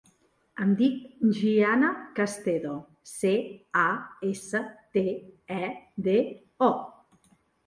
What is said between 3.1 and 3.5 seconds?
ce,